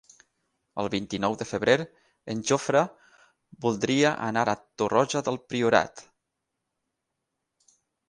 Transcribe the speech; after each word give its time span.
El 0.83 0.87
vint-i-nou 0.93 1.35
de 1.41 1.45
febrer 1.49 1.75
en 2.35 2.41
Jofre 2.53 2.83
voldria 3.67 4.15
anar 4.31 4.49
a 4.49 4.59
Torroja 4.83 5.25
del 5.31 5.41
Priorat. 5.55 6.05